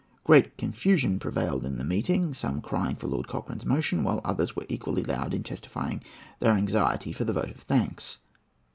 [0.23, 4.55] Great confusion prevailed in the meeting, some crying out for Lord Cochrane's motion, while others
[4.55, 6.01] were equally loud in testifying
[6.39, 8.17] their anxiety for the vote of thanks.